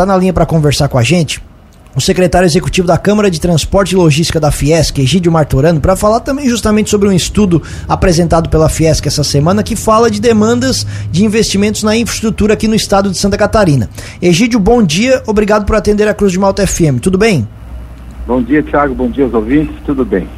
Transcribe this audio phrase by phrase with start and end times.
[0.00, 1.42] está na linha para conversar com a gente
[1.94, 6.20] o secretário executivo da Câmara de Transporte e Logística da Fiesc, Egídio Martorano, para falar
[6.20, 11.24] também justamente sobre um estudo apresentado pela Fiesc essa semana que fala de demandas de
[11.24, 13.90] investimentos na infraestrutura aqui no estado de Santa Catarina.
[14.22, 17.00] Egídio, bom dia, obrigado por atender a Cruz de Malta FM.
[17.00, 17.46] Tudo bem?
[18.24, 20.28] Bom dia, Thiago, bom dia aos ouvintes, tudo bem.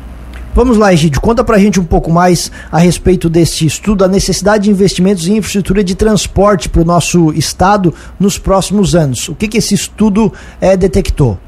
[0.55, 4.64] Vamos lá, Egídio, conta pra gente um pouco mais a respeito desse estudo, a necessidade
[4.64, 9.30] de investimentos em infraestrutura de transporte para o nosso estado nos próximos anos.
[9.30, 10.30] O que, que esse estudo
[10.61, 11.38] é, detectou?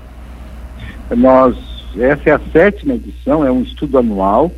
[1.14, 1.54] Nós,
[1.98, 4.50] essa é a sétima edição, é um estudo anual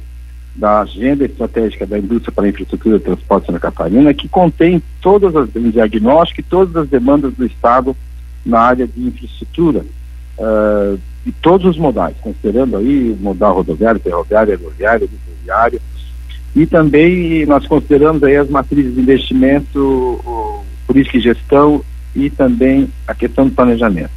[0.54, 5.34] da Agenda Estratégica da Indústria para a Infraestrutura de Transporte na Catarina, que contém todas
[5.34, 7.96] as um diagnóstico e todas as demandas do Estado
[8.44, 9.84] na área de infraestrutura.
[10.38, 15.80] Uh, de todos os modais, considerando aí o modal rodoviário, ferroviário, aeroviário, ferroviário,
[16.54, 23.14] e também nós consideramos aí as matrizes de investimento, política e gestão e também a
[23.14, 24.12] questão do planejamento.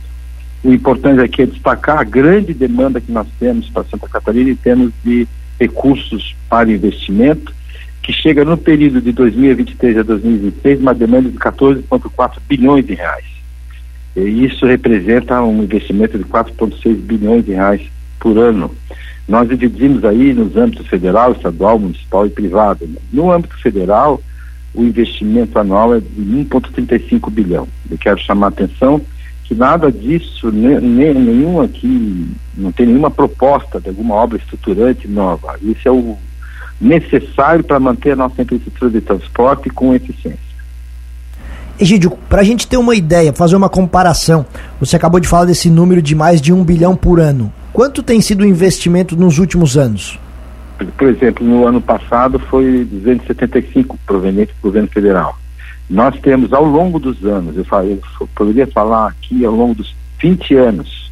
[0.63, 4.55] O importante aqui é destacar a grande demanda que nós temos para Santa Catarina em
[4.55, 5.27] termos de
[5.59, 7.51] recursos para investimento,
[8.03, 13.38] que chega no período de 2023 a 2026 uma demanda de 14,4 bilhões de reais.
[14.15, 17.81] E isso representa um investimento de 4,6 bilhões de reais
[18.19, 18.71] por ano.
[19.27, 22.89] Nós dividimos aí nos âmbitos federal, estadual, municipal e privado.
[23.13, 24.21] No âmbito federal,
[24.73, 27.67] o investimento anual é de 1,35 bilhão.
[27.89, 29.01] Eu quero chamar a atenção
[29.43, 30.79] que nada disso, nem,
[31.13, 35.57] nenhum aqui, não tem nenhuma proposta de alguma obra estruturante nova.
[35.61, 36.17] Isso é o
[36.79, 40.48] necessário para manter a nossa infraestrutura de transporte com eficiência.
[41.80, 44.45] Egídio, para a gente ter uma ideia, fazer uma comparação,
[44.81, 47.53] você acabou de falar desse número de mais de um bilhão por ano.
[47.72, 50.19] Quanto tem sido o investimento nos últimos anos?
[50.97, 55.38] Por exemplo, no ano passado foi 275 proveniente do governo federal.
[55.89, 59.95] Nós temos ao longo dos anos, eu, falei, eu poderia falar aqui ao longo dos
[60.22, 61.09] 20 anos,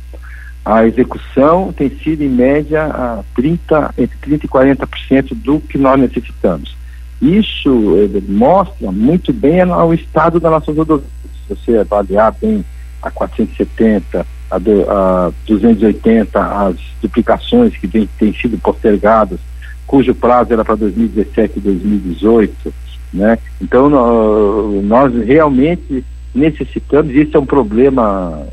[0.66, 5.98] a execução tem sido em média a 30, entre 30% e 40% do que nós
[5.98, 6.76] necessitamos.
[7.22, 11.08] Isso eh, mostra muito bem o estado da nossa rodovia.
[11.48, 12.64] Se você avaliar bem
[13.02, 19.40] a 470, a, do, a 280, as duplicações que vem, têm sido postergadas,
[19.86, 22.74] cujo prazo era para 2017 e 2018,
[23.14, 23.38] né?
[23.62, 23.90] Então
[24.84, 26.04] nós realmente
[26.36, 28.46] necessitamos, isso é um problema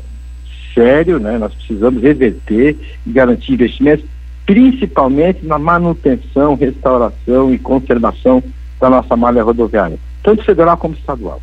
[0.73, 1.37] sério, né?
[1.37, 4.05] Nós precisamos reverter e garantir investimentos
[4.45, 8.43] principalmente na manutenção, restauração e conservação
[8.79, 11.41] da nossa malha rodoviária, tanto federal como estadual.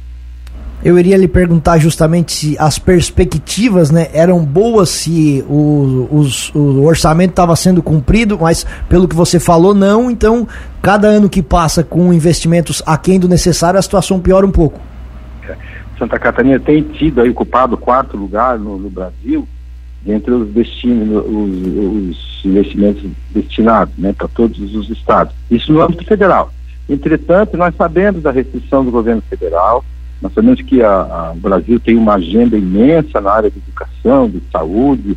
[0.85, 6.83] Eu iria lhe perguntar justamente se as perspectivas né, eram boas, se o, os, o
[6.83, 10.11] orçamento estava sendo cumprido, mas pelo que você falou, não.
[10.11, 10.47] Então,
[10.81, 14.81] cada ano que passa com investimentos aquém do necessário, a situação piora um pouco.
[15.97, 19.47] Santa Catarina tem tido aí ocupado o quarto lugar no, no Brasil
[20.05, 25.35] entre os destinos, os, os investimentos destinados né, para todos os estados.
[25.51, 26.53] Isso no âmbito federal.
[26.89, 29.85] Entretanto, nós sabemos da restrição do governo federal,
[30.21, 34.29] nós sabemos que a, a, o Brasil tem uma agenda imensa na área de educação,
[34.29, 35.17] de saúde,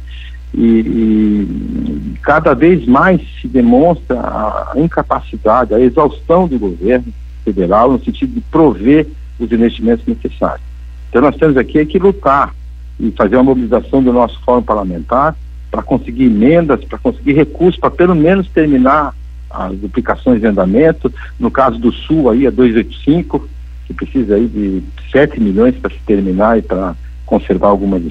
[0.53, 7.13] e, e cada vez mais se demonstra a, incapacidade, a exaustão do governo
[7.43, 9.07] federal no sentido de prover
[9.37, 10.65] os investimentos necessários.
[11.09, 12.55] Então nós temos aqui que lutar
[12.99, 15.35] e fazer uma mobilização do nosso fórum parlamentar
[15.75, 19.13] para conseguir emendas, para conseguir recursos, para pelo menos terminar
[19.49, 21.13] as duplicações de andamento.
[21.37, 23.45] No caso do Sul, aí, a 285,
[23.85, 24.81] que precisa aí de
[25.11, 28.01] 7 milhões para se terminar e para conservar algumas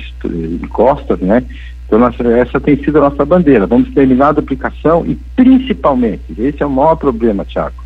[0.63, 1.43] encostas, né?
[1.87, 3.67] Então, nossa, essa tem sido a nossa bandeira.
[3.67, 7.83] Vamos terminar a duplicação e, principalmente, esse é o maior problema, Tiago,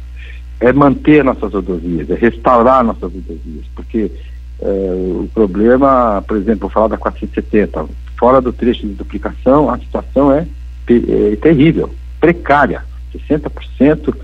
[0.58, 4.10] é manter nossas rodovias, é restaurar nossas rodovias, porque
[4.60, 9.78] é, o problema, por exemplo, vou falar da 470, fora do trecho de duplicação, a
[9.78, 10.46] situação é,
[10.88, 12.82] é terrível, precária.
[13.14, 14.14] 60%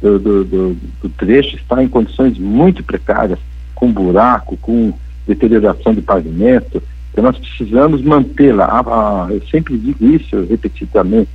[0.00, 3.38] do, do, do, do trecho está em condições muito precárias,
[3.74, 4.92] com buraco, com
[5.26, 6.82] deterioração de pavimento.
[7.12, 9.28] Então nós precisamos mantê-la.
[9.30, 11.30] Eu sempre digo isso repetidamente.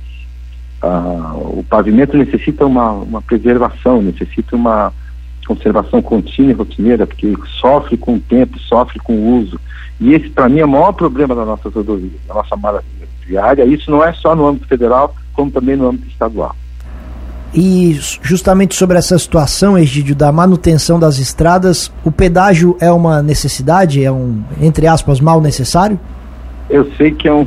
[0.82, 4.92] Ah, o pavimento necessita uma, uma preservação, necessita uma
[5.48, 9.58] conservação contínua e rotineira, porque sofre com o tempo, sofre com o uso.
[9.98, 12.84] E esse, para mim, é o maior problema da nossa rodovia, da nossa malha
[13.26, 13.64] viária.
[13.64, 16.54] Isso não é só no âmbito federal, como também no âmbito estadual.
[17.54, 24.04] E justamente sobre essa situação, Egídio, da manutenção das estradas, o pedágio é uma necessidade,
[24.04, 25.98] é um, entre aspas, mal necessário?
[26.68, 27.46] Eu sei que é um,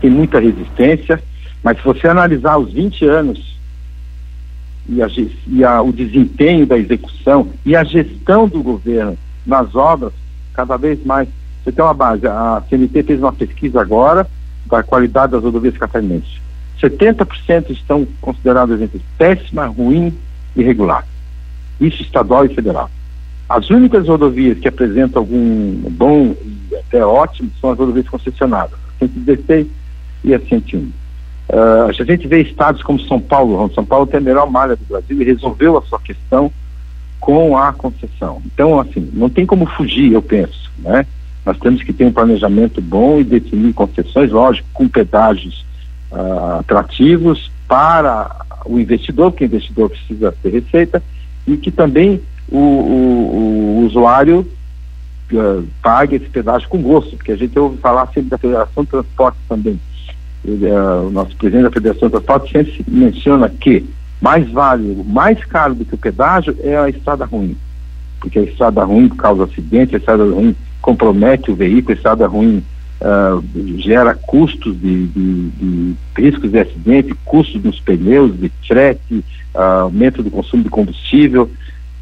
[0.00, 1.22] tem muita resistência,
[1.62, 3.53] mas se você analisar os 20 anos
[4.88, 5.08] e, a,
[5.46, 9.16] e a, o desempenho da execução e a gestão do governo
[9.46, 10.12] nas obras,
[10.52, 11.28] cada vez mais
[11.62, 14.26] Você tem uma base, a CNT fez uma pesquisa agora
[14.66, 16.40] da qualidade das rodovias catarinenses.
[16.80, 20.16] 70% estão consideradas entre péssima, ruim
[20.54, 21.06] e regular.
[21.80, 22.90] Isso estadual e federal.
[23.48, 28.98] As únicas rodovias que apresentam algum bom e até ótimo são as rodovias concessionadas, a
[28.98, 29.66] 116
[30.24, 30.90] e a 101.
[31.48, 34.84] Uh, a gente vê estados como São Paulo, São Paulo tem a melhor malha do
[34.84, 36.50] Brasil e resolveu a sua questão
[37.20, 38.42] com a concessão.
[38.46, 41.06] Então, assim, não tem como fugir, eu penso, né?
[41.44, 45.64] Nós temos que ter um planejamento bom e definir concessões, lógico, com pedágios
[46.10, 51.02] uh, atrativos para o investidor, porque o investidor precisa ter receita,
[51.46, 54.46] e que também o, o, o usuário
[55.32, 58.90] uh, pague esse pedágio com gosto, porque a gente ouve falar sempre da Federação de
[58.90, 59.78] Transporte também.
[60.46, 63.84] Uh, o nosso presidente da Federação de Transporte sempre menciona que
[64.20, 67.56] mais vale, mais caro do que o pedágio é a estrada ruim.
[68.20, 72.62] Porque a estrada ruim causa acidente, a estrada ruim compromete o veículo, a estrada ruim
[73.00, 73.42] uh,
[73.78, 79.24] gera custos de, de, de, riscos de acidente, custos nos pneus, de frete,
[79.54, 81.50] uh, aumento do consumo de combustível.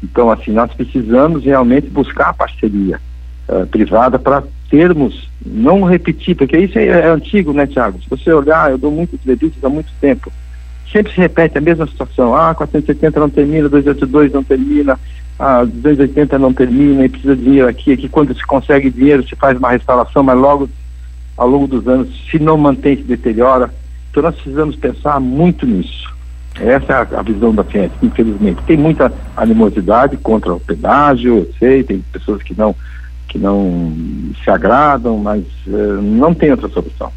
[0.01, 2.99] Então, assim, nós precisamos realmente buscar a parceria
[3.47, 4.43] uh, privada para
[4.73, 8.01] termos, não repetir, porque isso é, é, antigo, né, Tiago?
[8.01, 10.33] Se você olhar, eu dou muitas entrevistas há muito tempo,
[10.91, 12.35] sempre se repete a mesma situação.
[12.35, 14.99] Ah, 470 não termina, 282 não termina,
[15.37, 17.93] ah, 280 não termina e precisa de dinheiro aqui.
[17.93, 20.67] Aqui, quando se consegue dinheiro, se faz uma restauração, mas logo,
[21.37, 23.71] ao longo dos anos, se não mantém, se deteriora.
[24.09, 26.11] Então, nós precisamos pensar muito nisso.
[26.59, 28.63] Essa é a, a visão da Fiat, infelizmente.
[28.63, 32.75] Tem muita animosidade contra o pedágio, eu sei, tem pessoas que não,
[33.33, 33.91] que não
[34.43, 37.11] se agradam, mas uh, não tem outra solução.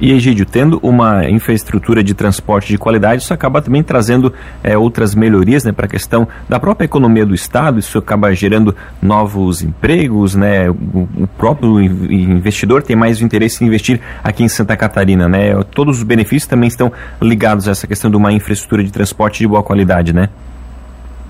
[0.00, 4.32] E Egídio, tendo uma infraestrutura de transporte de qualidade, isso acaba também trazendo
[4.64, 8.74] é, outras melhorias né, para a questão da própria economia do Estado, isso acaba gerando
[9.02, 10.70] novos empregos, né?
[10.70, 15.52] O, o, próprio investidor tem mais interesse em investir aqui em Santa Catarina, né?
[15.74, 16.90] Todos os benefícios também estão
[17.20, 20.30] ligados a essa questão de uma infraestrutura de transporte de boa qualidade, né?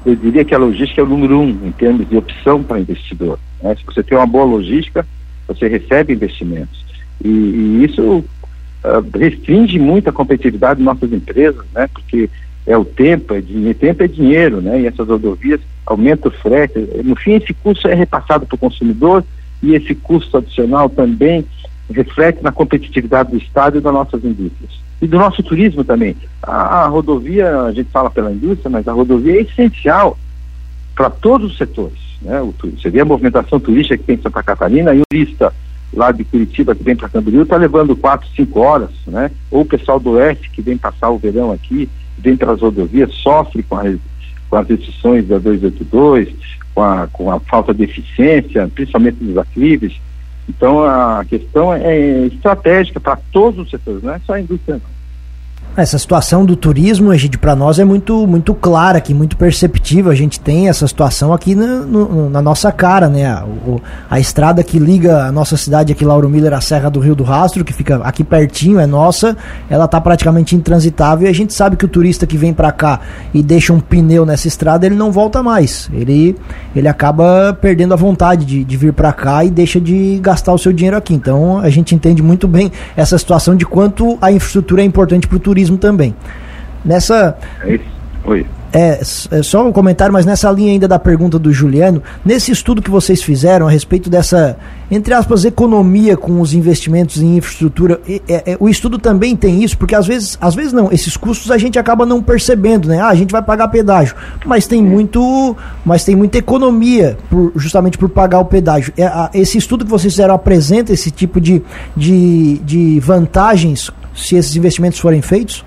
[0.05, 3.39] Eu diria que a logística é o número um em termos de opção para investidor.
[3.63, 3.75] Né?
[3.75, 5.07] Se você tem uma boa logística,
[5.47, 6.85] você recebe investimentos.
[7.23, 8.03] E, e isso
[8.85, 11.89] uh, restringe muito a competitividade de nossas empresas, né?
[11.93, 12.31] Porque
[12.67, 14.81] é o tempo, é dinheiro, tempo é dinheiro, né?
[14.81, 16.79] E essas rodovias aumentam o frete.
[17.05, 19.25] No fim, esse custo é repassado para o consumidor
[19.63, 21.45] e esse custo adicional também
[21.91, 24.71] reflete na competitividade do Estado e das nossas indústrias.
[25.01, 26.17] E do nosso turismo também.
[26.43, 30.19] A, a rodovia, a gente fala pela indústria, mas a rodovia é essencial
[30.95, 31.99] para todos os setores.
[32.21, 32.41] Né?
[32.41, 35.53] O, você vê a movimentação turística que tem em Santa Catarina e o turista
[35.93, 39.31] lá de Curitiba que vem para Camboriú está levando quatro, cinco horas, né?
[39.51, 41.89] Ou o pessoal do oeste que vem passar o verão aqui,
[42.19, 43.83] vem pelas rodovias, sofre com, a,
[44.49, 46.29] com as restrições da 282,
[46.75, 50.01] com a, com a falta de eficiência, principalmente dos aclives.
[50.51, 55.00] Então a questão é, estratégica para todos os setores, não é só a indústria não.
[55.77, 60.11] Essa situação do turismo, Egide, para nós é muito, muito clara aqui, muito perceptível.
[60.11, 63.27] A gente tem essa situação aqui na, no, na nossa cara, né?
[63.27, 63.81] A, o,
[64.11, 67.23] a estrada que liga a nossa cidade aqui, Lauro Miller, à Serra do Rio do
[67.23, 69.37] Rastro, que fica aqui pertinho, é nossa,
[69.71, 72.99] ela tá praticamente intransitável e a gente sabe que o turista que vem para cá
[73.33, 75.89] e deixa um pneu nessa estrada, ele não volta mais.
[75.93, 76.35] Ele,
[76.75, 80.59] ele acaba perdendo a vontade de, de vir para cá e deixa de gastar o
[80.59, 81.15] seu dinheiro aqui.
[81.15, 85.37] Então a gente entende muito bem essa situação de quanto a infraestrutura é importante para
[85.37, 86.15] o turismo turismo também.
[86.85, 87.37] Nessa.
[87.63, 87.79] É
[88.25, 88.47] Oi.
[88.73, 89.01] É,
[89.33, 92.91] é, só um comentário, mas nessa linha ainda da pergunta do Juliano, nesse estudo que
[92.91, 94.57] vocês fizeram a respeito dessa,
[94.89, 99.77] entre aspas, economia com os investimentos em infraestrutura, é, é, o estudo também tem isso,
[99.77, 103.01] porque às vezes, às vezes não, esses custos a gente acaba não percebendo, né?
[103.01, 104.15] Ah, a gente vai pagar pedágio,
[104.47, 108.93] mas tem muito, mas tem muita economia por, justamente por pagar o pedágio.
[108.97, 111.61] É, a, esse estudo que vocês fizeram apresenta esse tipo de,
[111.97, 115.65] de, de vantagens se esses investimentos forem feitos?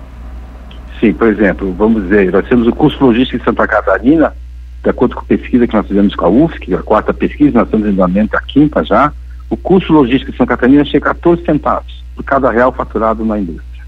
[1.00, 4.32] Sim, por exemplo, vamos dizer, nós temos o custo logístico de Santa Catarina,
[4.82, 7.66] de acordo com a pesquisa que nós fizemos com a UFSC, a quarta pesquisa, nós
[7.66, 9.12] estamos em andamento a quinta já,
[9.50, 13.38] o custo logístico de Santa Catarina chega a 14 centavos por cada real faturado na
[13.38, 13.84] indústria.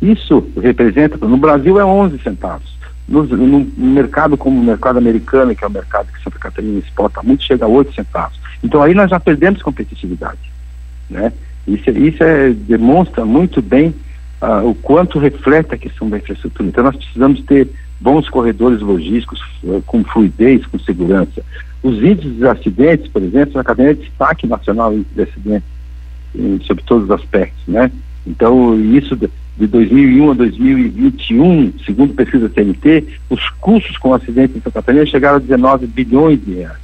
[0.00, 2.74] Isso representa, no Brasil é 11 centavos.
[3.06, 7.22] No, no, mercado como o mercado americano, que é o mercado que Santa Catarina exporta
[7.22, 8.38] muito, chega a 8 centavos.
[8.62, 10.38] Então aí nós já perdemos competitividade.
[11.10, 11.32] Né?
[11.66, 13.94] Isso, isso é, demonstra muito bem
[14.42, 16.68] uh, o quanto reflete a questão da infraestrutura.
[16.68, 17.68] Então nós precisamos ter
[18.00, 21.42] bons corredores logísticos uh, com fluidez, com segurança.
[21.82, 25.68] Os índices de acidentes, por exemplo, na cadeia de destaque nacional de acidentes,
[26.34, 27.90] em, sobre todos os aspectos, né?
[28.26, 29.28] Então, isso de,
[29.58, 35.36] de 2001 a 2021, segundo pesquisa TNT, os custos com acidentes em Santa Catarina chegaram
[35.36, 36.78] a 19 bilhões de reais.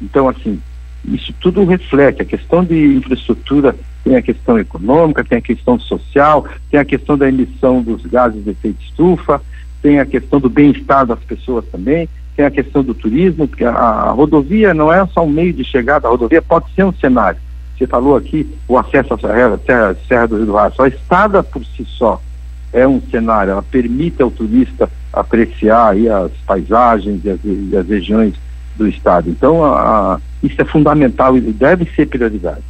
[0.00, 0.60] Então, assim,
[1.06, 3.74] isso tudo reflete a questão de infraestrutura,
[4.04, 8.42] tem a questão econômica, tem a questão social, tem a questão da emissão dos gases
[8.42, 9.40] de efeito estufa,
[9.82, 13.72] tem a questão do bem-estar das pessoas também, tem a questão do turismo, porque a,
[13.72, 17.40] a, rodovia não é só um meio de chegada, a rodovia pode ser um cenário.
[17.76, 20.84] Você falou aqui o acesso à Serra, Serra, Serra do Rio do Rastro.
[20.84, 22.20] A estrada por si só
[22.72, 28.34] é um cenário, ela permite ao turista apreciar as paisagens e as, e as regiões
[28.76, 29.28] do estado.
[29.28, 32.62] Então, a, a, isso é fundamental e deve ser prioridade.